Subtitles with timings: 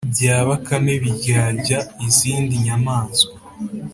[0.13, 3.35] bya bakame biryarya izindi nyamaswa.